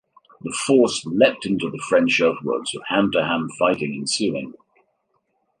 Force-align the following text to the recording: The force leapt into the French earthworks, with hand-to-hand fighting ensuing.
The 0.41 0.51
force 0.65 1.05
leapt 1.05 1.45
into 1.45 1.69
the 1.69 1.77
French 1.87 2.19
earthworks, 2.21 2.73
with 2.73 2.81
hand-to-hand 2.87 3.51
fighting 3.59 3.93
ensuing. 3.93 4.55